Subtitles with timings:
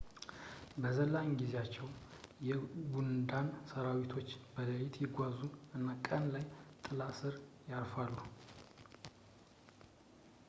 [0.81, 1.87] በ ዘላን ጊዜያቸው
[2.47, 2.53] የ
[2.93, 5.39] ጉንዳን ሰራዊቶች በሌሊት ይጓዙ
[5.79, 6.45] እና ቀን ላይ
[6.87, 7.37] ጥላ ስር
[7.73, 8.15] ያርፋሉ